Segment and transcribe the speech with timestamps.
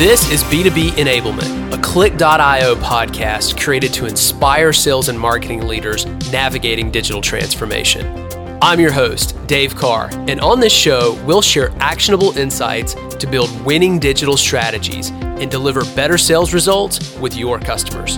[0.00, 6.90] This is B2B Enablement, a Click.io podcast created to inspire sales and marketing leaders navigating
[6.90, 8.26] digital transformation.
[8.62, 13.50] I'm your host, Dave Carr, and on this show, we'll share actionable insights to build
[13.62, 18.16] winning digital strategies and deliver better sales results with your customers.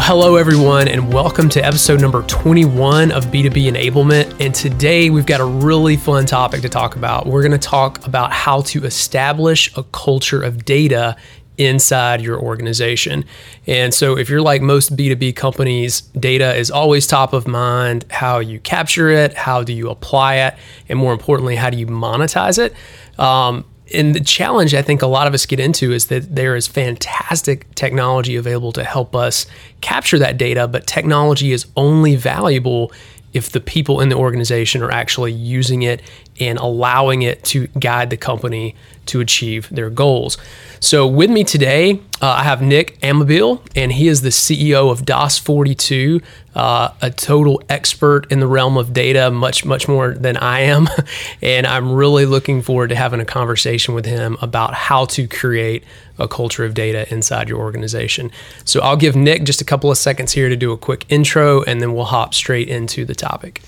[0.00, 4.34] Well, hello, everyone, and welcome to episode number 21 of B2B Enablement.
[4.40, 7.26] And today we've got a really fun topic to talk about.
[7.26, 11.18] We're going to talk about how to establish a culture of data
[11.58, 13.26] inside your organization.
[13.66, 18.06] And so, if you're like most B2B companies, data is always top of mind.
[18.08, 20.54] How you capture it, how do you apply it,
[20.88, 22.74] and more importantly, how do you monetize it?
[23.20, 26.56] Um, and the challenge I think a lot of us get into is that there
[26.56, 29.46] is fantastic technology available to help us
[29.80, 32.92] capture that data, but technology is only valuable
[33.32, 36.02] if the people in the organization are actually using it
[36.40, 38.74] and allowing it to guide the company
[39.06, 40.38] to achieve their goals.
[40.78, 45.02] So, with me today, uh, I have Nick Amabile, and he is the CEO of
[45.02, 46.22] DAS42,
[46.54, 50.88] uh, a total expert in the realm of data, much, much more than I am.
[51.42, 55.84] and I'm really looking forward to having a conversation with him about how to create
[56.18, 58.30] a culture of data inside your organization.
[58.64, 61.62] So, I'll give Nick just a couple of seconds here to do a quick intro,
[61.64, 63.60] and then we'll hop straight into the topic.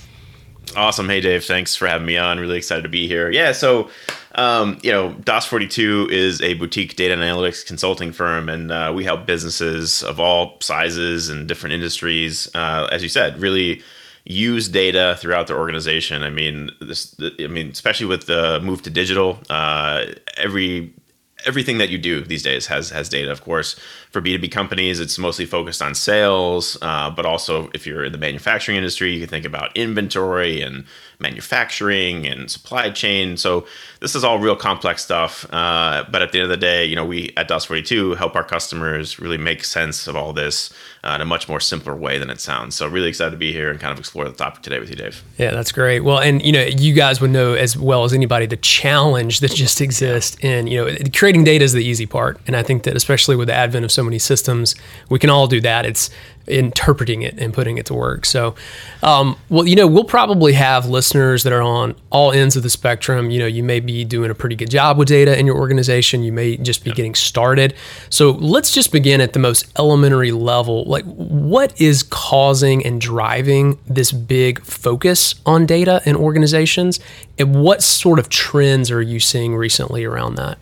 [0.77, 1.09] Awesome.
[1.09, 1.45] Hey, Dave.
[1.45, 2.41] Thanks for having me on.
[2.41, 3.31] Really excited to be here.
[3.31, 3.53] Yeah.
[3.53, 3.91] So,
[4.37, 9.27] um, you know, DAS42 is a boutique data analytics consulting firm, and uh, we help
[9.27, 13.83] businesses of all sizes and different industries, uh, as you said, really
[14.25, 16.23] use data throughout their organization.
[16.23, 20.95] I mean, this, I mean, especially with the move to digital, uh, every
[21.45, 23.31] everything that you do these days has has data.
[23.31, 23.79] Of course,
[24.13, 28.05] for B two B companies, it's mostly focused on sales, uh, but also if you're
[28.05, 30.85] in the manufacturing industry, you can think about inventory and
[31.19, 33.37] manufacturing and supply chain.
[33.39, 33.67] So
[34.01, 35.47] this is all real complex stuff.
[35.51, 38.45] Uh, but at the end of the day, you know, we at DAS42 help our
[38.45, 42.29] customers really make sense of all this uh, in a much more simpler way than
[42.29, 42.75] it sounds.
[42.75, 44.97] So really excited to be here and kind of explore the topic today with you,
[44.97, 45.23] Dave.
[45.39, 46.01] Yeah, that's great.
[46.01, 49.53] Well, and you know, you guys would know as well as anybody the challenge that
[49.53, 52.97] just exists in you know creating data is the easy part, and I think that
[52.97, 54.75] especially with the advent of so many systems,
[55.09, 55.87] we can all do that.
[55.87, 56.11] It's
[56.47, 58.27] interpreting it and putting it to work.
[58.27, 58.55] So,
[59.03, 62.71] um, well, you know, we'll probably have listeners that are on all ends of the
[62.71, 63.31] spectrum.
[63.31, 66.23] You know, you may be doing a pretty good job with data in your organization.
[66.23, 66.97] You may just be yep.
[66.97, 67.75] getting started.
[68.11, 70.85] So let's just begin at the most elementary level.
[70.85, 77.01] Like, what is causing and driving this big focus on data in organizations?
[77.39, 80.59] And what sort of trends are you seeing recently around that?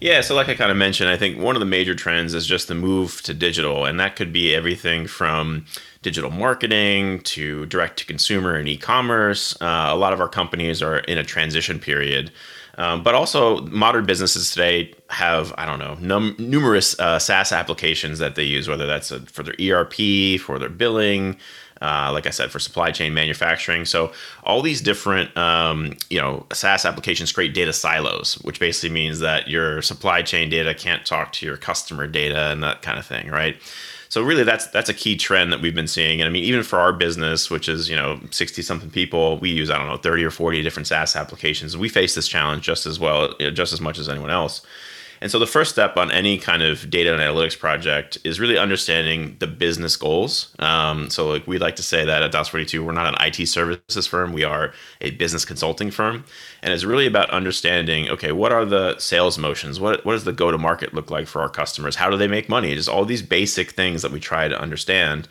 [0.00, 2.46] Yeah, so like I kind of mentioned, I think one of the major trends is
[2.46, 5.66] just the move to digital, and that could be everything from
[6.02, 9.60] digital marketing to direct to consumer and e-commerce.
[9.60, 12.30] Uh, a lot of our companies are in a transition period.
[12.76, 18.20] Um, but also, modern businesses today have, I don't know, num- numerous uh, SaaS applications
[18.20, 21.38] that they use, whether that's a, for their ERP, for their billing,
[21.80, 23.84] uh, like I said, for supply chain manufacturing.
[23.84, 24.12] So
[24.44, 29.48] all these different, um, you know, SaaS applications create data silos, which basically means that
[29.48, 33.28] your supply chain data can't talk to your customer data and that kind of thing,
[33.28, 33.56] right?
[34.10, 36.20] So really, that's that's a key trend that we've been seeing.
[36.20, 39.50] And I mean, even for our business, which is you know sixty something people, we
[39.50, 41.76] use I don't know thirty or forty different SaaS applications.
[41.76, 44.62] We face this challenge just as well, just as much as anyone else.
[45.20, 48.56] And so the first step on any kind of data and analytics project is really
[48.56, 50.54] understanding the business goals.
[50.58, 54.06] Um, so like we like to say that at DAS42, we're not an IT services
[54.06, 54.32] firm.
[54.32, 56.24] We are a business consulting firm.
[56.62, 59.80] And it's really about understanding, okay, what are the sales motions?
[59.80, 61.96] What, what does the go-to-market look like for our customers?
[61.96, 62.74] How do they make money?
[62.74, 65.28] Just all these basic things that we try to understand.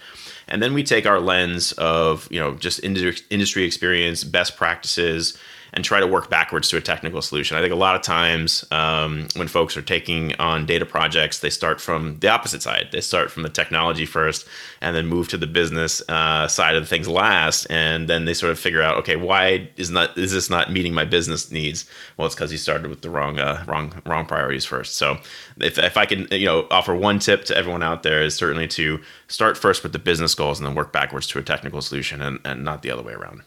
[0.47, 5.37] And then we take our lens of, you know, just industry experience, best practices,
[5.77, 7.55] and try to work backwards to a technical solution.
[7.55, 11.51] I think a lot of times um, when folks are taking on data projects, they
[11.51, 12.87] start from the opposite side.
[12.91, 14.47] They start from the technology first
[14.81, 17.67] and then move to the business uh, side of things last.
[17.69, 20.95] And then they sort of figure out, okay, why is not is this not meeting
[20.95, 21.85] my business needs?
[22.17, 24.95] Well, it's because you started with the wrong uh, wrong wrong priorities first.
[24.95, 25.19] So
[25.59, 28.67] if, if I can you know offer one tip to everyone out there is certainly
[28.69, 32.19] to start first with the business goals and then work backwards to a technical solution
[32.23, 33.43] and, and not the other way around.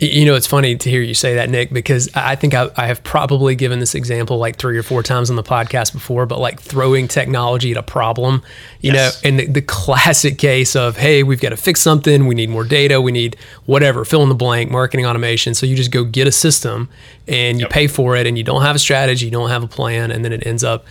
[0.00, 2.86] You know, it's funny to hear you say that, Nick, because I think I, I,
[2.86, 6.38] have probably given this example like three or four times on the podcast before, but
[6.38, 8.42] like throwing technology at a problem,
[8.80, 9.22] you yes.
[9.22, 12.48] know, and the, the, classic case of, hey, we've got to fix something, we need
[12.48, 13.36] more data, we need
[13.66, 15.52] whatever, fill in the blank, marketing automation.
[15.52, 16.88] So you just go get a system
[17.28, 17.70] and you yep.
[17.70, 20.24] pay for it and you don't have a strategy, you don't have a plan, and
[20.24, 20.86] then it ends up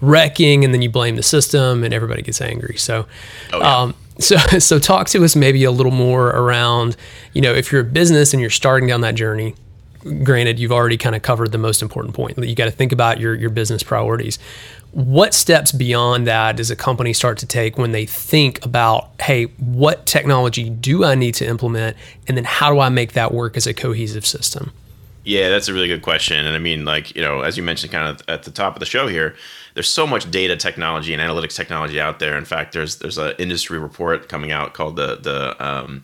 [0.00, 2.76] wrecking and then you blame the system and everybody gets angry.
[2.76, 3.06] So,
[3.52, 3.78] oh, yeah.
[3.78, 6.96] um, so, so talk to us maybe a little more around,
[7.32, 9.54] you know, if you're a business and you're starting down that journey,
[10.22, 12.36] granted, you've already kind of covered the most important point.
[12.36, 14.38] That you got to think about your your business priorities.
[14.92, 19.44] What steps beyond that does a company start to take when they think about, hey,
[19.44, 21.96] what technology do I need to implement,
[22.28, 24.72] and then how do I make that work as a cohesive system?
[25.24, 26.44] Yeah, that's a really good question.
[26.46, 28.80] And I mean, like, you know, as you mentioned kind of at the top of
[28.80, 29.36] the show here,
[29.74, 32.36] there's so much data technology and analytics technology out there.
[32.36, 36.02] In fact, there's there's an industry report coming out called the the um,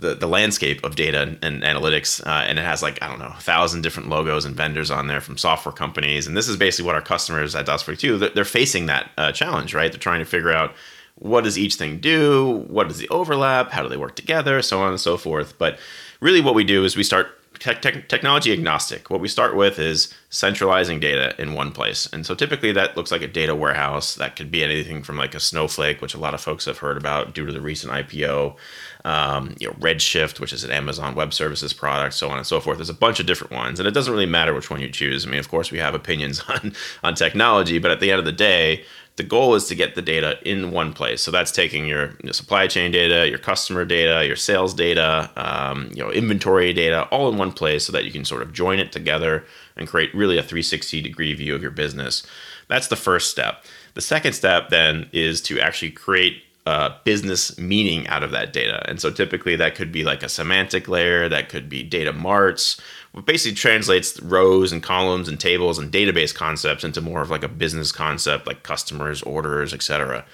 [0.00, 3.32] the, the landscape of data and, analytics, uh, and it has like I don't know
[3.36, 6.86] a thousand different logos and vendors on there from software companies, and this is basically
[6.86, 9.92] what our customers at DAS42 they're, they're facing that uh, challenge, right?
[9.92, 10.74] They're trying to figure out
[11.14, 14.80] what does each thing do, what is the overlap, how do they work together, so
[14.80, 15.58] on and so forth.
[15.58, 15.78] But
[16.20, 19.10] really, what we do is we start technology agnostic.
[19.10, 22.08] What we start with is centralizing data in one place.
[22.12, 24.14] And so typically that looks like a data warehouse.
[24.14, 26.96] That could be anything from like a Snowflake, which a lot of folks have heard
[26.96, 28.56] about due to the recent IPO,
[29.04, 32.60] um, you know, Redshift, which is an Amazon Web Services product, so on and so
[32.60, 32.78] forth.
[32.78, 33.80] There's a bunch of different ones.
[33.80, 35.26] And it doesn't really matter which one you choose.
[35.26, 38.24] I mean, of course, we have opinions on, on technology, but at the end of
[38.24, 38.84] the day,
[39.18, 41.20] the goal is to get the data in one place.
[41.20, 45.90] So that's taking your, your supply chain data, your customer data, your sales data, um,
[45.92, 48.78] you know, inventory data, all in one place, so that you can sort of join
[48.78, 49.44] it together
[49.76, 52.26] and create really a 360 degree view of your business.
[52.68, 53.64] That's the first step.
[53.94, 58.88] The second step then is to actually create uh, business meaning out of that data.
[58.88, 62.80] And so typically that could be like a semantic layer, that could be data marts,
[63.24, 67.48] basically translates rows and columns and tables and database concepts into more of like a
[67.48, 70.24] business concept like customers orders etc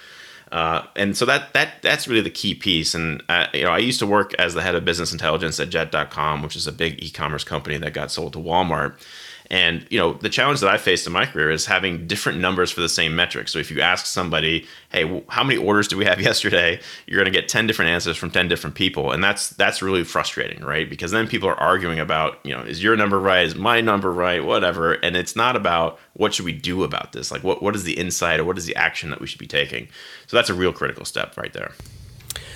[0.52, 2.94] uh, and so that that that's really the key piece.
[2.94, 5.70] And uh, you know i used to work as the head of business intelligence at
[5.70, 8.96] jet.com which is a big e-commerce company that got sold to walmart
[9.50, 12.70] and you know, the challenge that I faced in my career is having different numbers
[12.70, 13.48] for the same metric.
[13.48, 17.32] So if you ask somebody, "Hey, how many orders do we have yesterday?" you're going
[17.32, 20.88] to get 10 different answers from 10 different people, and that's that's really frustrating, right?
[20.88, 23.44] Because then people are arguing about, you know, is your number right?
[23.44, 24.44] Is my number right?
[24.44, 24.94] Whatever.
[24.94, 27.30] And it's not about what should we do about this?
[27.30, 29.46] Like what what is the insight or what is the action that we should be
[29.46, 29.88] taking?
[30.26, 31.72] So that's a real critical step right there.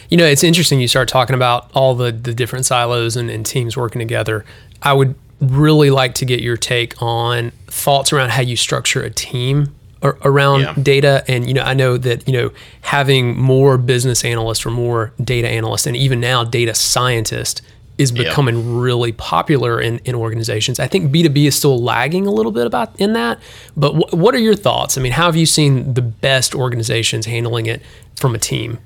[0.09, 3.45] You know, it's interesting you start talking about all the the different silos and, and
[3.45, 4.45] teams working together.
[4.83, 9.11] I would really like to get your take on thoughts around how you structure a
[9.11, 10.75] team around yeah.
[10.81, 11.25] data.
[11.29, 12.51] And you know i know that you know
[12.83, 17.63] having more business analysts or more data analysts and even now data scientists
[17.99, 18.81] is becoming yeah.
[18.81, 20.79] really popular in, in organizations.
[20.79, 23.41] I think b2b is still lagging a little bit about in that.
[23.77, 24.97] But w- what are your thoughts?
[24.97, 27.83] I mean how have you seen the best organizations handling it
[28.17, 28.79] from a team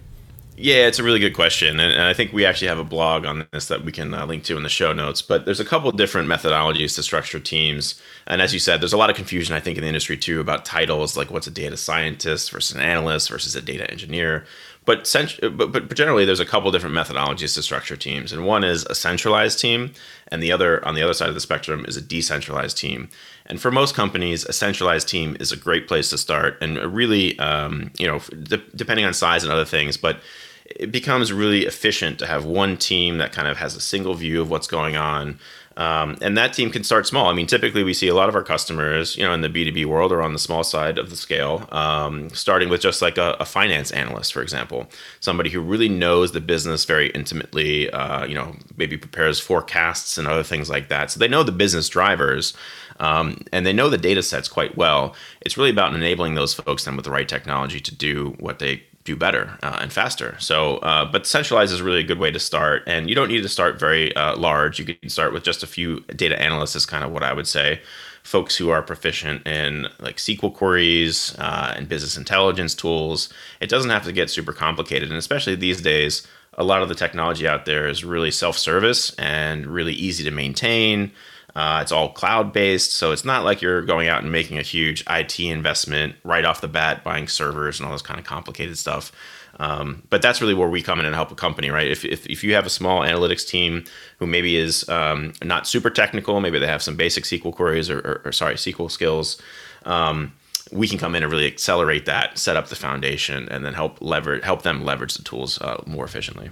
[0.62, 3.26] yeah, it's a really good question, and, and, I think we actually have a blog
[3.26, 5.20] on this that we can uh, link to in the show notes.
[5.20, 8.96] But there's a couple different methodologies to structure teams, and as you said, there's a
[8.96, 11.76] lot of confusion I think in the industry too about titles, like what's a data
[11.76, 14.44] scientist versus an analyst versus a data engineer.
[14.84, 15.12] But,
[15.52, 18.94] but, but generally, there's a couple different methodologies to structure teams, and one is a
[18.94, 19.92] centralized team,
[20.28, 23.08] and the other on the other side of the spectrum is a decentralized team.
[23.46, 27.36] And for most companies, a centralized team is a great place to start, and really,
[27.40, 30.20] um, you know, de- depending on size and other things, but
[30.64, 34.40] it becomes really efficient to have one team that kind of has a single view
[34.40, 35.38] of what's going on.
[35.76, 37.30] Um, and that team can start small.
[37.30, 39.86] I mean, typically we see a lot of our customers, you know, in the B2B
[39.86, 43.36] world or on the small side of the scale, um, starting with just like a,
[43.40, 44.86] a, finance analyst, for example,
[45.20, 50.28] somebody who really knows the business very intimately, uh, you know, maybe prepares forecasts and
[50.28, 51.10] other things like that.
[51.10, 52.52] So they know the business drivers
[53.00, 55.14] um, and they know the data sets quite well.
[55.40, 58.82] It's really about enabling those folks then with the right technology to do what they
[59.04, 60.36] do better uh, and faster.
[60.38, 62.82] So, uh, but centralized is really a good way to start.
[62.86, 64.78] And you don't need to start very uh, large.
[64.78, 67.46] You can start with just a few data analysts, is kind of what I would
[67.46, 67.80] say.
[68.22, 73.32] Folks who are proficient in like SQL queries uh, and business intelligence tools.
[73.60, 75.08] It doesn't have to get super complicated.
[75.08, 79.14] And especially these days, a lot of the technology out there is really self service
[79.14, 81.10] and really easy to maintain.
[81.54, 84.62] Uh, it's all cloud based, so it's not like you're going out and making a
[84.62, 88.78] huge IT investment right off the bat, buying servers and all this kind of complicated
[88.78, 89.12] stuff.
[89.58, 91.86] Um, but that's really where we come in and help a company, right?
[91.86, 93.84] If, if, if you have a small analytics team
[94.18, 97.98] who maybe is um, not super technical, maybe they have some basic SQL queries or,
[97.98, 99.40] or, or sorry, SQL skills.
[99.84, 100.32] Um,
[100.72, 104.00] we can come in and really accelerate that, set up the foundation, and then help
[104.00, 106.50] leverage help them leverage the tools uh, more efficiently.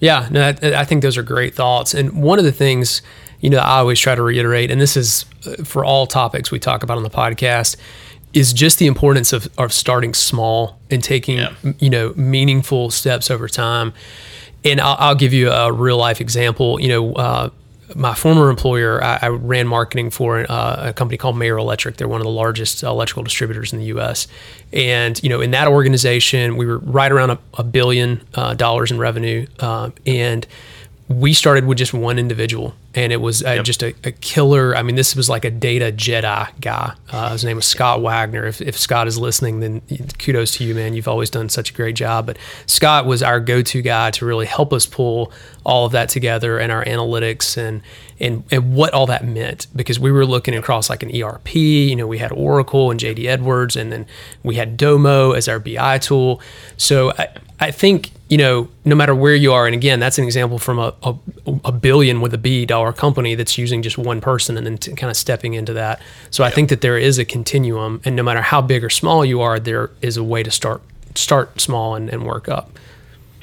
[0.00, 1.92] Yeah, no, I, I think those are great thoughts.
[1.92, 3.02] And one of the things
[3.40, 6.58] you know, I always try to reiterate, and this is uh, for all topics we
[6.58, 7.76] talk about on the podcast,
[8.32, 11.54] is just the importance of, of starting small and taking, yeah.
[11.78, 13.92] you know, meaningful steps over time.
[14.64, 16.80] And I'll, I'll, give you a real life example.
[16.80, 17.50] You know, uh,
[17.94, 21.96] my former employer, I, I ran marketing for uh, a company called Mayer Electric.
[21.96, 24.28] They're one of the largest electrical distributors in the U.S.
[24.72, 28.90] And you know, in that organization, we were right around a, a billion uh, dollars
[28.90, 30.46] in revenue, uh, and
[31.08, 33.64] we started with just one individual, and it was uh, Yep.
[33.64, 34.74] just a, a killer.
[34.74, 36.94] I mean, this was like a data Jedi guy.
[37.10, 38.46] Uh, his name was Scott Wagner.
[38.46, 39.82] If, if Scott is listening, then
[40.18, 40.94] kudos to you, man.
[40.94, 42.26] You've always done such a great job.
[42.26, 45.32] But Scott was our go-to guy to really help us pull
[45.64, 47.82] all of that together and our analytics and
[48.20, 51.54] and and what all that meant because we were looking across like an ERP.
[51.54, 54.06] You know, we had Oracle and JD Edwards, and then
[54.42, 56.40] we had Domo as our BI tool.
[56.78, 57.28] So I,
[57.60, 60.78] I think you know, no matter where you are, and again, that's an example from
[60.78, 61.14] a, a,
[61.64, 65.10] a billion with a B dollar company that's using just one person and then kind
[65.10, 66.00] of stepping into that.
[66.30, 69.24] So I think that there is a continuum, and no matter how big or small
[69.24, 70.82] you are, there is a way to start
[71.14, 72.78] start small and, and work up.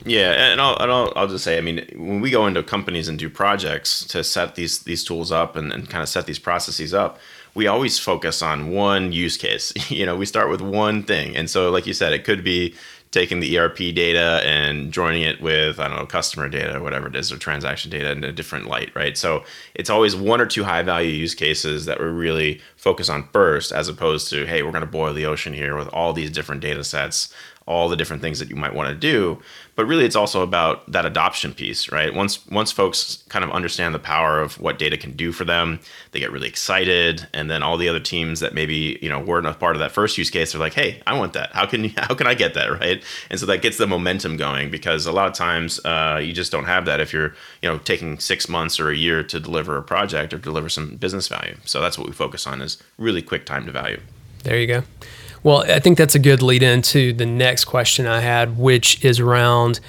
[0.06, 3.08] Yeah, and I'll, and I'll, I'll just say, I mean, when we go into companies
[3.08, 6.38] and do projects to set these these tools up and, and kind of set these
[6.38, 7.20] processes up,
[7.56, 9.74] we always focus on one use case.
[9.90, 12.75] you know, we start with one thing, and so like you said, it could be
[13.15, 17.07] taking the ERP data and joining it with I don't know customer data or whatever
[17.07, 19.17] it is or transaction data in a different light, right?
[19.17, 23.29] So it's always one or two high value use cases that we really focus on
[23.31, 26.29] first, as opposed to hey, we're going to boil the ocean here with all these
[26.29, 27.34] different data sets,
[27.67, 29.41] all the different things that you might want to do.
[29.75, 32.13] But really, it's also about that adoption piece, right?
[32.13, 35.79] Once once folks kind of understand the power of what data can do for them,
[36.12, 39.48] they get really excited, and then all the other teams that maybe you know weren't
[39.48, 41.51] a part of that first use case are like, "Hey, I want that.
[41.53, 43.03] How can how can I get that?" Right?
[43.29, 46.51] And so that gets the momentum going because a lot of times uh, you just
[46.51, 49.75] don't have that if you're you know taking six months or a year to deliver
[49.77, 51.57] a project or deliver some business value.
[51.65, 54.00] So that's what we focus on is really quick time to value.
[54.43, 54.84] There you go.
[55.46, 59.20] Well, I think that's a good lead into the next question I had, which is
[59.20, 59.80] around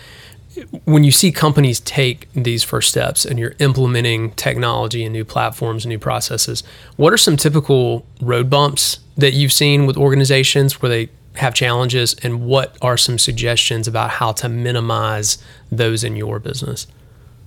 [0.84, 5.86] when you see companies take these first steps and you're implementing technology and new platforms
[5.86, 6.62] and new processes,
[6.96, 12.14] what are some typical road bumps that you've seen with organizations where they have challenges,
[12.22, 15.38] and what are some suggestions about how to minimize
[15.72, 16.86] those in your business?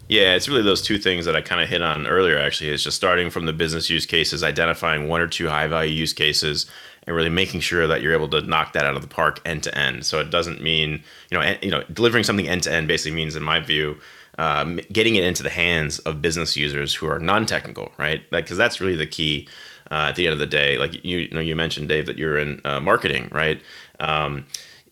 [0.07, 2.39] Yeah, it's really those two things that I kind of hit on earlier.
[2.39, 5.93] Actually, is just starting from the business use cases, identifying one or two high value
[5.93, 6.65] use cases,
[7.09, 9.63] and really making sure that you're able to knock that out of the park end
[9.63, 10.05] to end.
[10.05, 13.35] So it doesn't mean you know you know delivering something end to end basically means,
[13.35, 13.99] in my view,
[14.37, 18.21] um, getting it into the hands of business users who are non-technical, right?
[18.29, 19.47] Because that's really the key.
[19.91, 22.15] Uh, at the end of the day, like you, you know, you mentioned Dave that
[22.15, 23.59] you're in uh, marketing, right?
[23.99, 24.45] Um,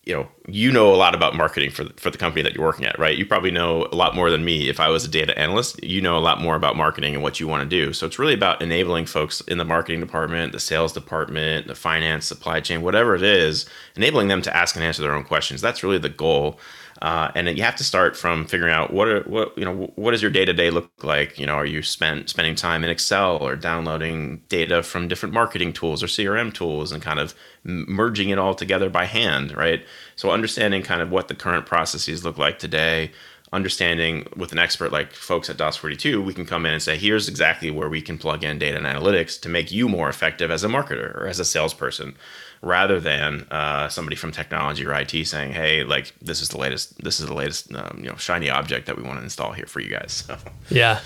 [0.08, 2.86] you know you know a lot about marketing for for the company that you're working
[2.86, 3.18] at right?
[3.18, 4.70] You probably know a lot more than me.
[4.70, 7.40] If i was a data analyst you know a lot more about marketing and what
[7.40, 7.92] you want to do.
[7.92, 12.26] So it's really about enabling folks in the marketing department the sales department the finance
[12.26, 15.60] supply chain whatever it is enabling them to ask and answer their own questions.
[15.60, 16.60] That's really the goal
[17.01, 20.12] uh, and you have to start from figuring out what are what you know what
[20.12, 21.38] does your day to day look like.
[21.38, 25.74] You know, are you spent spending time in Excel or downloading data from different marketing
[25.74, 29.86] tools or CRM tools and kind of merging it all together by hand, right?
[30.16, 33.12] So understanding kind of what the current processes look like today.
[33.54, 36.98] Understanding with an expert like folks at DAS 42, we can come in and say,
[36.98, 40.51] here's exactly where we can plug in data and analytics to make you more effective
[40.51, 42.16] as a marketer or as a salesperson
[42.62, 47.01] rather than uh, somebody from technology or IT saying, "Hey, like this is the latest,
[47.04, 49.66] this is the latest, um, you know, shiny object that we want to install here
[49.66, 50.38] for you guys." So,
[50.70, 51.00] Yeah.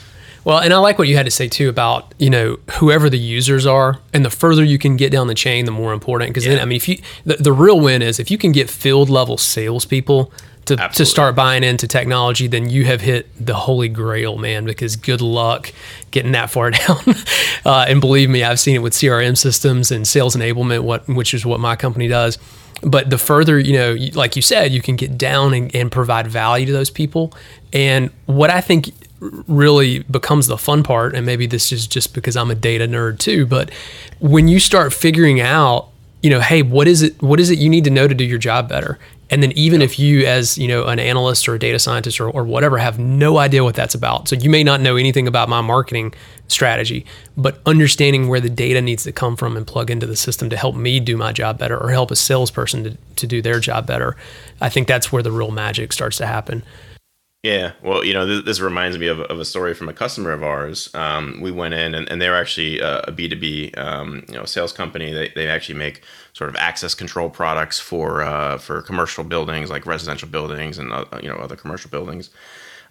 [0.44, 3.20] Well, and I like what you had to say too about you know whoever the
[3.20, 6.32] users are, and the further you can get down the chain, the more important.
[6.32, 8.68] Because then, I mean, if you the, the real win is if you can get
[8.70, 10.34] field level salespeople
[10.66, 14.66] to to start buying into technology, then you have hit the holy grail, man.
[14.66, 15.74] Because good luck
[16.12, 16.98] getting that far down.
[17.66, 21.34] uh, and believe me, I've seen it with CRM systems and sales enablement, what which
[21.34, 22.38] is what my company does.
[22.84, 26.28] But the further, you know, like you said, you can get down and, and provide
[26.28, 27.34] value to those people.
[27.72, 32.36] And what I think really becomes the fun part, and maybe this is just because
[32.36, 33.70] I'm a data nerd too, but
[34.20, 35.90] when you start figuring out,
[36.24, 37.22] you know, hey, what is it?
[37.22, 39.00] What is it you need to know to do your job better?
[39.32, 42.30] And then even if you, as you know, an analyst or a data scientist or,
[42.30, 45.48] or whatever, have no idea what that's about, so you may not know anything about
[45.48, 46.14] my marketing
[46.48, 47.06] strategy,
[47.38, 50.58] but understanding where the data needs to come from and plug into the system to
[50.58, 53.88] help me do my job better or help a salesperson to, to do their job
[53.88, 54.18] better,
[54.60, 56.62] I think that's where the real magic starts to happen.
[57.44, 60.32] Yeah, well, you know, this, this reminds me of, of a story from a customer
[60.32, 60.94] of ours.
[60.94, 64.24] Um, we went in, and, and they were actually uh, a B two B, um,
[64.28, 65.12] you know, sales company.
[65.12, 69.86] They, they actually make sort of access control products for uh, for commercial buildings, like
[69.86, 72.30] residential buildings and uh, you know other commercial buildings.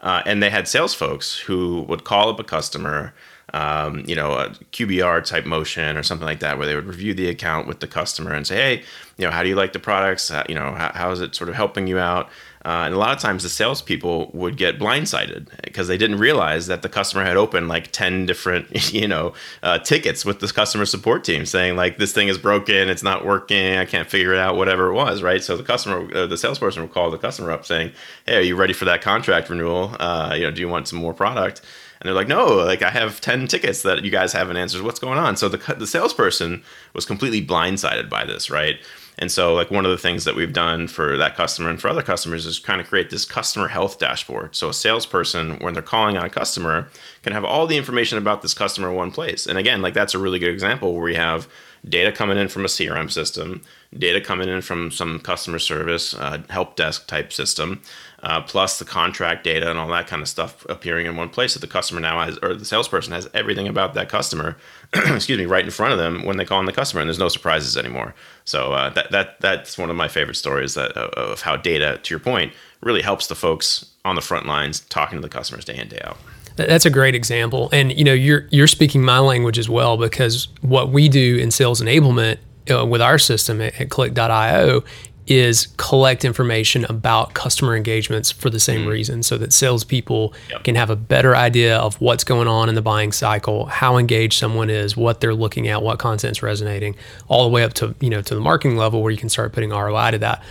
[0.00, 3.12] Uh, and they had sales folks who would call up a customer,
[3.52, 7.12] um, you know, a QBR type motion or something like that, where they would review
[7.12, 8.84] the account with the customer and say, hey,
[9.18, 10.32] you know, how do you like the products?
[10.48, 12.30] you know, how, how is it sort of helping you out?
[12.64, 16.66] Uh, and a lot of times the salespeople would get blindsided because they didn't realize
[16.66, 20.84] that the customer had opened like 10 different, you know, uh, tickets with this customer
[20.84, 24.38] support team saying like, this thing is broken, it's not working, I can't figure it
[24.38, 25.42] out, whatever it was, right?
[25.42, 27.92] So the customer, uh, the salesperson would call the customer up saying,
[28.26, 29.96] hey, are you ready for that contract renewal?
[29.98, 31.62] Uh, you know, do you want some more product?
[32.00, 34.82] And they're like, no, like I have 10 tickets that you guys haven't answered.
[34.82, 35.36] What's going on?
[35.36, 36.62] So the, the salesperson
[36.94, 38.78] was completely blindsided by this, right?
[39.20, 41.88] And so, like, one of the things that we've done for that customer and for
[41.88, 44.56] other customers is kind of create this customer health dashboard.
[44.56, 46.88] So, a salesperson, when they're calling on a customer,
[47.22, 49.46] can have all the information about this customer in one place.
[49.46, 51.48] And again, like, that's a really good example where we have
[51.86, 53.60] data coming in from a CRM system,
[53.96, 57.82] data coming in from some customer service uh, help desk type system,
[58.22, 61.54] uh, plus the contract data and all that kind of stuff appearing in one place.
[61.54, 64.56] So the customer now has, or the salesperson has everything about that customer,
[64.92, 67.18] excuse me, right in front of them when they call on the customer, and there's
[67.18, 68.14] no surprises anymore.
[68.44, 72.14] So uh, that that that's one of my favorite stories that of how data, to
[72.14, 75.76] your point, really helps the folks on the front lines talking to the customers day
[75.76, 76.18] in day out.
[76.56, 80.48] That's a great example, and you know you're you're speaking my language as well because
[80.60, 82.38] what we do in sales enablement
[82.70, 84.84] uh, with our system at, at Click.io
[85.26, 88.90] is collect information about customer engagements for the same mm.
[88.90, 90.64] reason, so that salespeople yep.
[90.64, 94.38] can have a better idea of what's going on in the buying cycle, how engaged
[94.38, 96.96] someone is, what they're looking at, what content's resonating,
[97.28, 99.52] all the way up to you know to the marketing level where you can start
[99.52, 100.42] putting ROI to that.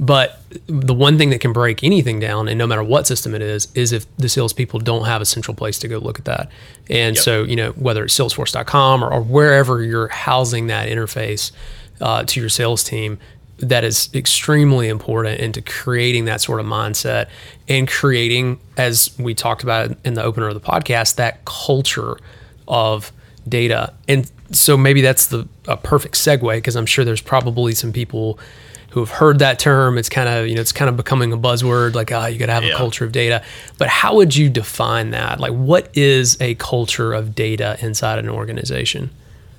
[0.00, 3.42] But the one thing that can break anything down, and no matter what system it
[3.42, 6.50] is, is if the salespeople don't have a central place to go look at that.
[6.90, 7.24] And yep.
[7.24, 11.52] so, you know, whether it's Salesforce.com or, or wherever you're housing that interface
[12.00, 13.18] uh, to your sales team,
[13.58, 17.28] that is extremely important into creating that sort of mindset
[17.68, 22.16] and creating, as we talked about in the opener of the podcast, that culture
[22.66, 23.12] of
[23.48, 23.92] data.
[24.08, 28.38] And so maybe that's the a perfect segue because I'm sure there's probably some people
[28.90, 29.98] who have heard that term.
[29.98, 32.38] It's kind of you know it's kind of becoming a buzzword, like ah, oh, you
[32.38, 32.74] got to have yeah.
[32.74, 33.42] a culture of data.
[33.78, 35.40] But how would you define that?
[35.40, 39.10] Like, what is a culture of data inside an organization?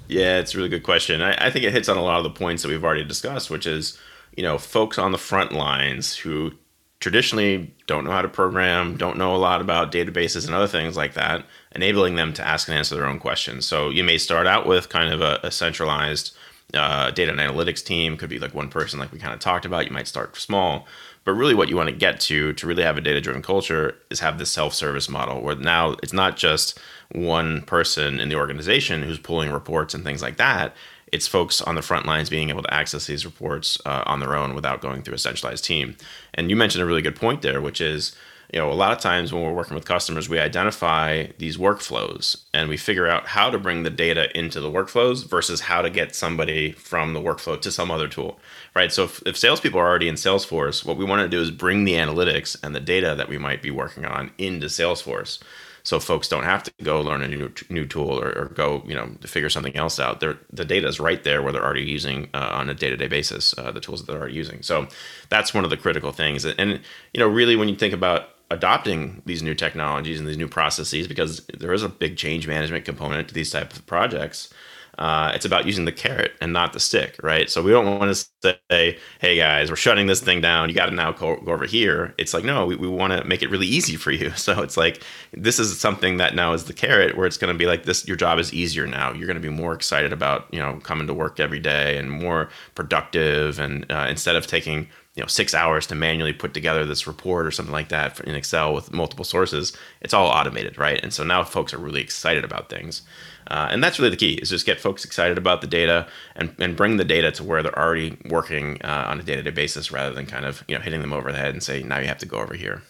[0.08, 1.22] Yeah, it's a really good question.
[1.22, 3.50] I, I think it hits on a lot of the points that we've already discussed,
[3.50, 3.98] which is
[4.36, 6.52] you know folks on the front lines who
[7.00, 10.96] traditionally don't know how to program, don't know a lot about databases and other things
[10.96, 11.46] like that,
[11.76, 13.66] enabling them to ask and answer their own questions.
[13.66, 16.36] So you may start out with kind of a, a centralized
[16.74, 19.66] uh, data and analytics team could be like one person like we kind of talked
[19.66, 20.88] about you might start small
[21.25, 23.98] but really what you want to get to to really have a data driven culture
[24.09, 26.79] is have this self-service model where now it's not just
[27.11, 30.75] one person in the organization who's pulling reports and things like that.
[31.11, 34.35] It's folks on the front lines being able to access these reports uh, on their
[34.35, 35.98] own without going through a centralized team.
[36.33, 38.16] And you mentioned a really good point there which is
[38.53, 42.44] you know, a lot of times when we're working with customers, we identify these workflows
[42.53, 45.90] and we figure out how to bring the data into the workflows versus how to
[45.90, 48.40] get somebody from the workflow to some other tool,
[48.75, 48.92] right?
[48.92, 51.84] So if, if salespeople are already in Salesforce, what we want to do is bring
[51.84, 55.42] the analytics and the data that we might be working on into Salesforce.
[55.86, 58.96] So folks don't have to go learn a new new tool or, or go, you
[58.96, 60.20] know, figure something else out.
[60.20, 62.98] They're, the data is right there where they're already using uh, on a day to
[62.98, 64.64] day basis uh, the tools that they're already using.
[64.64, 64.88] So
[65.29, 66.44] that's one of the critical things.
[66.44, 66.81] And
[67.14, 71.08] you know, really, when you think about adopting these new technologies and these new processes
[71.08, 74.53] because there is a big change management component to these type of projects.
[74.98, 77.50] Uh, it's about using the carrot and not the stick, right?
[77.50, 80.70] So we don't want to say, "Hey guys, we're shutting this thing down.
[80.70, 83.24] You got to now go, go, over here." It's like, no, we, we want to
[83.25, 84.31] make it really easy for you.
[84.46, 85.01] So it's like
[85.34, 88.08] this is something that now is the carrot, where it's going to be like this.
[88.08, 89.12] Your job is easier now.
[89.12, 92.12] You're going to be more excited about you know coming to work every day and
[92.12, 93.60] more productive.
[93.60, 97.48] And uh, instead of taking you know six hours to manually put together this report
[97.48, 99.75] or something like that in Excel with multiple sources.
[100.01, 101.01] It's all automated, right?
[101.01, 103.01] And so now folks are really excited about things,
[103.48, 106.55] uh, and that's really the key: is just get folks excited about the data and
[106.60, 109.51] and bring the data to where they're already working uh, on a day to day
[109.51, 112.00] basis, rather than kind of you know hitting them over the head and say now
[112.00, 112.81] you have to go over here.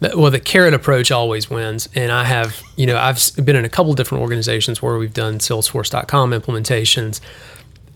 [0.00, 1.88] Well, the carrot approach always wins.
[1.92, 5.40] And I have, you know, I've been in a couple different organizations where we've done
[5.40, 7.20] Salesforce.com implementations,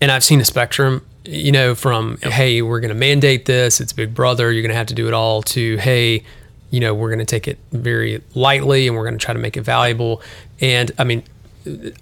[0.01, 2.31] and I've seen a spectrum you know, from yep.
[2.31, 5.07] hey, we're going to mandate this, it's Big Brother, you're going to have to do
[5.07, 6.23] it all, to hey,
[6.69, 9.39] you know, we're going to take it very lightly and we're going to try to
[9.39, 10.21] make it valuable.
[10.59, 11.23] And I mean,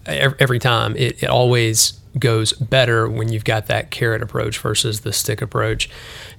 [0.05, 5.13] every time it, it always goes better when you've got that carrot approach versus the
[5.13, 5.89] stick approach.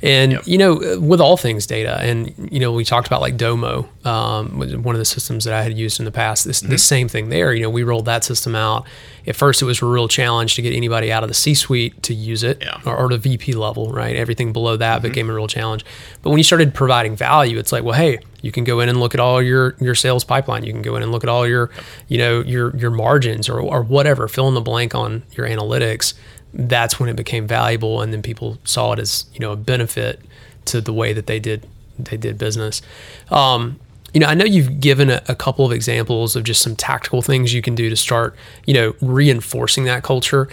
[0.02, 0.46] And yep.
[0.46, 4.58] you know, with all things data, and you know, we talked about like Domo, um,
[4.82, 6.44] one of the systems that I had used in the past.
[6.44, 6.72] This mm-hmm.
[6.72, 7.54] the same thing there.
[7.54, 8.84] You know, we rolled that system out.
[9.28, 12.14] At first, it was a real challenge to get anybody out of the C-suite to
[12.14, 12.80] use it, yeah.
[12.84, 13.92] or, or the VP level.
[13.92, 15.08] Right, everything below that mm-hmm.
[15.08, 15.84] became a real challenge.
[16.22, 18.98] But when you started providing value, it's like, well, hey, You can go in and
[18.98, 20.64] look at all your your sales pipeline.
[20.64, 21.70] You can go in and look at all your,
[22.08, 24.26] you know, your your margins or or whatever.
[24.28, 26.14] Fill in the blank on your analytics.
[26.54, 30.20] That's when it became valuable, and then people saw it as you know a benefit
[30.66, 31.66] to the way that they did
[31.98, 32.82] they did business.
[33.30, 33.78] Um,
[34.14, 37.22] you know, I know you've given a, a, couple of examples of just some tactical
[37.22, 38.36] things you can do to start,
[38.66, 40.48] you know, reinforcing that culture.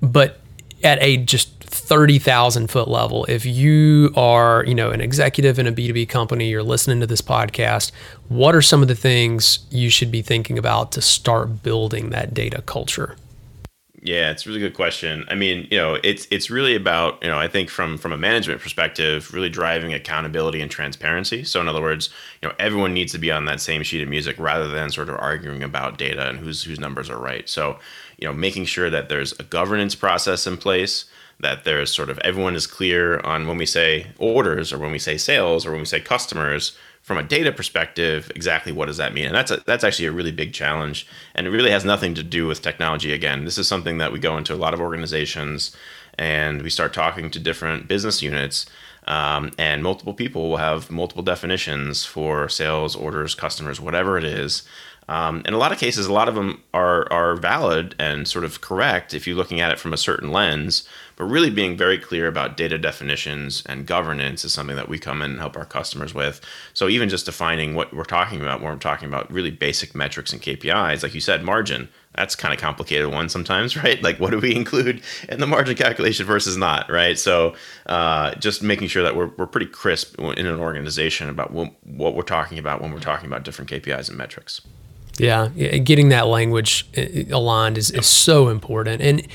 [0.00, 0.40] But
[0.82, 5.72] at a just 30,000 foot level, if you are, you know, an executive in a
[5.72, 7.92] B2B company, you're listening to this podcast,
[8.28, 12.34] what are some of the things you should be thinking about to start building that
[12.34, 13.16] data culture?
[14.04, 15.24] Yeah, it's a really good question.
[15.28, 18.18] I mean, you know, it's it's really about, you know, I think from from a
[18.18, 21.42] management perspective, really driving accountability and transparency.
[21.42, 22.10] So in other words,
[22.42, 25.08] you know, everyone needs to be on that same sheet of music rather than sort
[25.08, 27.48] of arguing about data and whose whose numbers are right.
[27.48, 27.78] So,
[28.18, 31.06] you know, making sure that there's a governance process in place,
[31.40, 34.98] that there's sort of everyone is clear on when we say orders or when we
[34.98, 39.12] say sales or when we say customers, from a data perspective, exactly what does that
[39.12, 39.26] mean?
[39.26, 42.22] And that's a, that's actually a really big challenge, and it really has nothing to
[42.22, 43.12] do with technology.
[43.12, 45.76] Again, this is something that we go into a lot of organizations,
[46.18, 48.64] and we start talking to different business units,
[49.06, 54.62] um, and multiple people will have multiple definitions for sales, orders, customers, whatever it is.
[55.08, 58.44] Um, in a lot of cases, a lot of them are are valid and sort
[58.44, 60.88] of correct if you're looking at it from a certain lens.
[61.16, 65.22] But really, being very clear about data definitions and governance is something that we come
[65.22, 66.40] in and help our customers with.
[66.72, 70.32] So even just defining what we're talking about, when we're talking about really basic metrics
[70.32, 71.88] and KPIs, like you said, margin.
[72.14, 74.02] That's kind of complicated one sometimes, right?
[74.02, 77.18] Like, what do we include in the margin calculation versus not, right?
[77.18, 77.54] So,
[77.86, 82.14] uh, just making sure that we're, we're pretty crisp in an organization about what, what
[82.14, 84.60] we're talking about when we're talking about different KPIs and metrics.
[85.16, 89.00] Yeah, getting that language uh, aligned is, is so important.
[89.00, 89.26] And,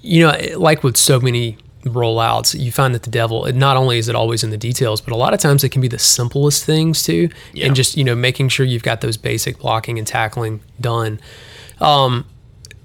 [0.00, 4.08] you know, like with so many rollouts, you find that the devil, not only is
[4.08, 6.64] it always in the details, but a lot of times it can be the simplest
[6.64, 7.28] things too.
[7.52, 7.66] Yeah.
[7.66, 11.20] And just, you know, making sure you've got those basic blocking and tackling done.
[11.80, 12.26] Um,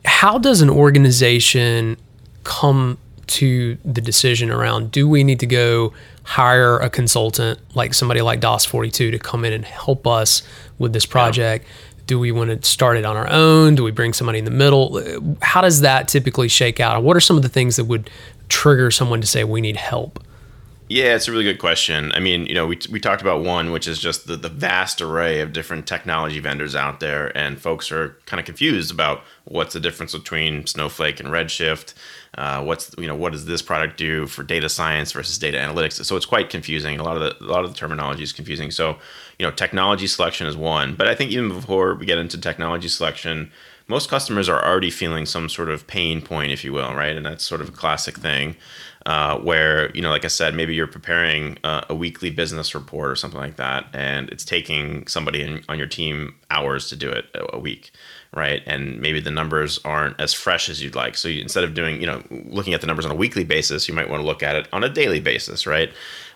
[0.06, 1.98] how does an organization
[2.44, 2.98] come
[3.28, 8.40] to the decision around do we need to go hire a consultant like somebody like
[8.40, 10.42] DAS 42 to come in and help us
[10.80, 11.66] with this project?
[11.66, 11.74] Yeah
[12.10, 13.76] do we want to start it on our own?
[13.76, 15.00] Do we bring somebody in the middle?
[15.44, 17.04] How does that typically shake out?
[17.04, 18.10] What are some of the things that would
[18.50, 20.20] trigger someone to say we need help?
[20.92, 22.12] Yeah, it's a really good question.
[22.14, 25.04] I mean, you know, we, we talked about one, which is just the, the vast
[25.04, 29.74] array of different technology vendors out there, and folks are kind of confused about what's
[29.74, 31.94] the difference between Snowflake and Redshift.
[32.36, 36.04] Uh, what's you know what does this product do for data science versus data analytics?
[36.04, 37.00] So it's quite confusing.
[37.00, 38.72] A lot of the a lot of the terminology is confusing.
[38.72, 38.98] So
[39.38, 42.88] you know, technology selection is one, but I think even before we get into technology
[42.88, 43.52] selection,
[43.88, 47.16] most customers are already feeling some sort of pain point, if you will, right?
[47.16, 48.56] And that's sort of a classic thing
[49.06, 53.12] uh, where you know, like I said, maybe you're preparing uh, a weekly business report
[53.12, 57.10] or something like that, and it's taking somebody in, on your team hours to do
[57.10, 57.92] it a, week,
[58.34, 58.62] right?
[58.66, 61.16] And maybe the numbers aren't as fresh as you'd like.
[61.16, 63.88] So you, instead of doing, you know, looking at the numbers on a weekly basis,
[63.88, 65.92] you might want to look at it on a daily basis, right?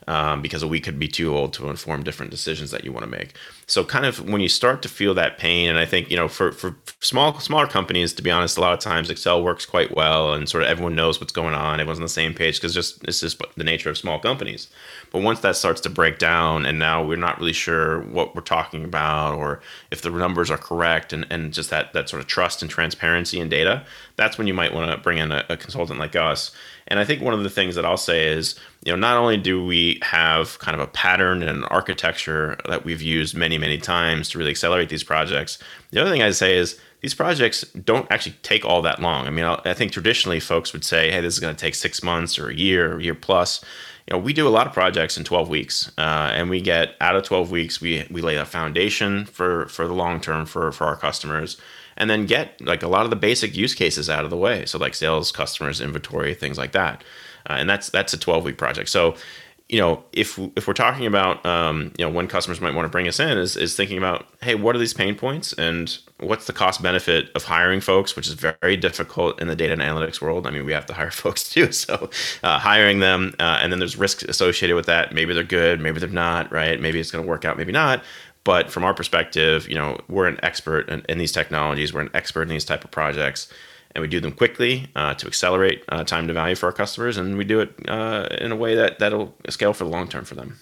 [0.07, 3.03] um, because a week could be too old to inform different decisions that you want
[3.03, 3.35] to make.
[3.65, 6.27] So, kind of when you start to feel that pain, and I think you know,
[6.27, 9.95] for for small smaller companies, to be honest, a lot of times Excel works quite
[9.95, 12.73] well, and sort of everyone knows what's going on, everyone's on the same page because
[12.73, 14.67] just it's just the nature of small companies.
[15.11, 18.41] But once that starts to break down, and now we're not really sure what we're
[18.41, 22.27] talking about, or if the numbers are correct, and and just that that sort of
[22.27, 23.85] trust and transparency in data,
[24.17, 26.51] that's when you might want to bring in a, a consultant like us
[26.87, 29.37] and I think one of the things that I'll say is, you know, not only
[29.37, 33.77] do we have kind of a pattern and an architecture that we've used many, many
[33.77, 35.59] times to really accelerate these projects,
[35.91, 39.27] the other thing I'd say is these projects don't actually take all that long.
[39.27, 42.01] I mean, I think traditionally folks would say, hey, this is going to take six
[42.01, 43.63] months or a year, or a year plus.
[44.07, 46.95] You know, we do a lot of projects in 12 weeks, uh, and we get
[47.01, 50.71] out of 12 weeks, we, we lay a foundation for, for the long term for,
[50.71, 51.57] for our customers
[51.97, 54.65] and then get like a lot of the basic use cases out of the way.
[54.65, 57.03] So like sales, customers, inventory, things like that.
[57.49, 58.89] Uh, and that's that's a 12 week project.
[58.89, 59.15] So
[59.73, 62.89] you know, if if we're talking about um, you know when customers might want to
[62.89, 66.45] bring us in is is thinking about hey, what are these pain points and what's
[66.45, 70.21] the cost benefit of hiring folks, which is very difficult in the data and analytics
[70.21, 70.45] world.
[70.45, 72.11] I mean, we have to hire folks too, so
[72.43, 75.11] uh, hiring them uh, and then there's risk associated with that.
[75.11, 76.79] Maybe they're good, maybe they're not, right?
[76.79, 78.03] Maybe it's going to work out, maybe not.
[78.43, 81.95] But from our perspective, you know, we're an expert in, in these technologies.
[81.95, 83.51] We're an expert in these type of projects,
[83.95, 87.17] and we do them quickly uh, to accelerate uh, time to value for our customers,
[87.17, 90.25] and we do it uh, in a way that that'll scale for the long term
[90.25, 90.59] for them.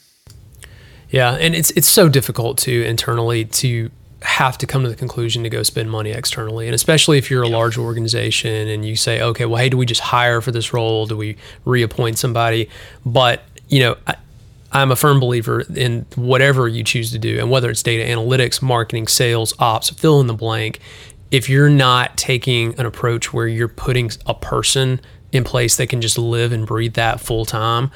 [1.10, 3.90] Yeah, and it's it's so difficult to internally to
[4.24, 6.68] have to come to the conclusion to go spend money externally.
[6.68, 9.86] And especially if you're a large organization and you say, okay, well, hey, do we
[9.86, 11.08] just hire for this role?
[11.08, 12.70] Do we reappoint somebody?
[13.04, 13.98] But, you know,
[14.72, 18.62] I'm a firm believer in whatever you choose to do, and whether it's data analytics,
[18.62, 20.80] marketing, sales, ops, fill in the blank.
[21.32, 25.00] If you're not taking an approach where you're putting a person
[25.32, 27.90] in place that can just live and breathe that full time,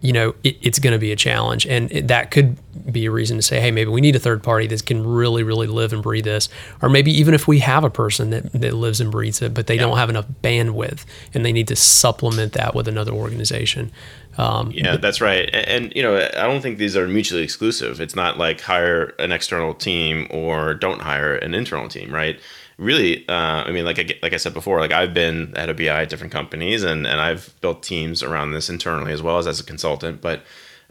[0.00, 1.66] you know, it, it's going to be a challenge.
[1.66, 2.56] And it, that could
[2.92, 5.42] be a reason to say, hey, maybe we need a third party that can really,
[5.42, 6.48] really live and breathe this.
[6.80, 9.66] Or maybe even if we have a person that, that lives and breathes it, but
[9.66, 9.82] they yeah.
[9.82, 13.90] don't have enough bandwidth and they need to supplement that with another organization.
[14.38, 15.50] Um, yeah, that's right.
[15.52, 18.00] And, and, you know, I don't think these are mutually exclusive.
[18.00, 22.38] It's not like hire an external team or don't hire an internal team, right?
[22.78, 23.32] Really, uh,
[23.66, 26.08] I mean, like I, like I said before, like I've been at a BI at
[26.08, 29.64] different companies, and and I've built teams around this internally as well as as a
[29.64, 30.20] consultant.
[30.22, 30.42] But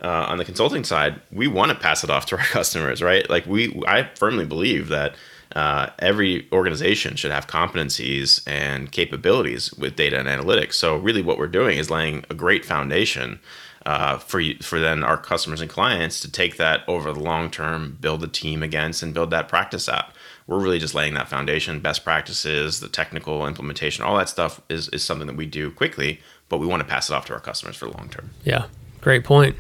[0.04, 3.28] uh, on the consulting side, we want to pass it off to our customers, right?
[3.30, 5.16] Like we, I firmly believe that.
[5.56, 10.74] Uh, every organization should have competencies and capabilities with data and analytics.
[10.74, 13.40] So really, what we're doing is laying a great foundation
[13.86, 17.50] uh, for you, for then our customers and clients to take that over the long
[17.50, 20.12] term, build a team against, and build that practice out
[20.48, 21.80] we're really just laying that foundation.
[21.80, 26.20] Best practices the technical implementation all that stuff is, is something that we do quickly
[26.50, 28.32] but we want to pass it off to our customers for the long term.
[28.44, 28.66] Yeah
[29.02, 29.56] great point.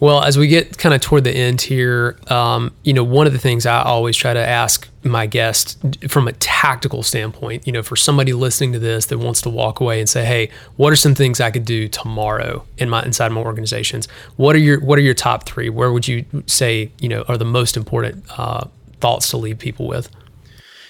[0.00, 3.32] Well as we get kind of toward the end here um, you know one of
[3.32, 5.76] the things i always try to ask my guests
[6.08, 9.78] from a tactical standpoint you know for somebody listening to this that wants to walk
[9.80, 13.30] away and say hey what are some things i could do tomorrow in my inside
[13.30, 14.08] my organizations?
[14.36, 15.70] What are your what are your top three?
[15.70, 18.64] Where would you say you know are the most important uh,
[19.04, 20.08] thoughts to leave people with?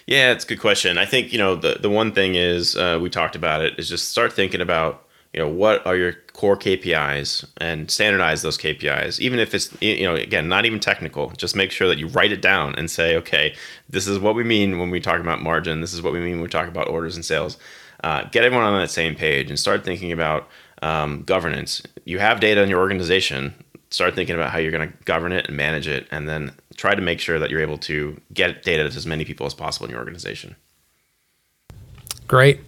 [0.07, 0.99] Yeah, it's a good question.
[0.99, 3.89] I think you know the the one thing is uh, we talked about it is
[3.89, 9.19] just start thinking about you know what are your core KPIs and standardize those KPIs.
[9.19, 12.31] Even if it's you know again not even technical, just make sure that you write
[12.31, 13.53] it down and say, okay,
[13.91, 15.81] this is what we mean when we talk about margin.
[15.81, 17.59] This is what we mean when we talk about orders and sales.
[18.05, 20.49] Uh, get everyone on that same page and start thinking about
[20.83, 21.83] um, governance.
[22.05, 23.55] You have data in your organization.
[23.91, 26.95] Start thinking about how you're going to govern it and manage it, and then try
[26.95, 29.87] to make sure that you're able to get data to as many people as possible
[29.87, 30.57] in your organization.
[32.27, 32.61] Great.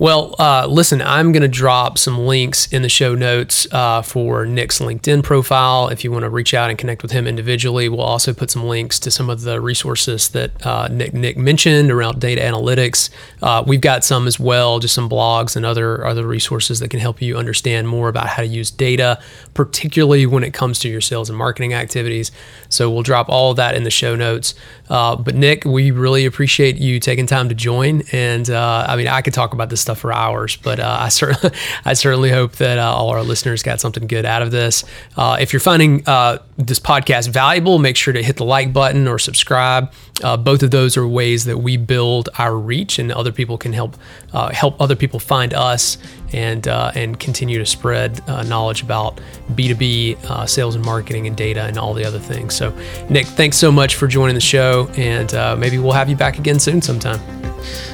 [0.00, 4.46] Well, uh, listen, I'm going to drop some links in the show notes uh, for
[4.46, 5.88] Nick's LinkedIn profile.
[5.88, 8.64] If you want to reach out and connect with him individually, we'll also put some
[8.64, 13.10] links to some of the resources that uh, Nick, Nick mentioned around data analytics.
[13.42, 16.98] Uh, we've got some as well, just some blogs and other other resources that can
[16.98, 19.20] help you understand more about how to use data,
[19.52, 22.32] particularly when it comes to your sales and marketing activities.
[22.70, 24.54] So we'll drop all of that in the show notes.
[24.88, 28.02] Uh, but Nick, we really appreciate you taking time to join.
[28.12, 31.08] And uh, I mean, I could talk about this stuff for hours, but uh, I
[31.08, 34.84] certainly, I certainly hope that uh, all our listeners got something good out of this.
[35.16, 39.08] Uh, if you're finding uh, this podcast valuable, make sure to hit the like button
[39.08, 39.92] or subscribe.
[40.22, 43.72] Uh, both of those are ways that we build our reach, and other people can
[43.72, 43.96] help
[44.32, 45.98] uh, help other people find us
[46.32, 49.20] and and continue to spread knowledge about
[49.52, 52.54] B2B sales and marketing and data and all the other things.
[52.54, 52.70] So,
[53.08, 56.60] Nick, thanks so much for joining the show, and maybe we'll have you back again
[56.60, 57.39] soon sometime.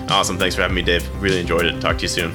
[0.08, 0.38] Awesome.
[0.38, 1.08] Thanks for having me, Dave.
[1.22, 1.80] Really enjoyed it.
[1.80, 2.32] Talk to you soon.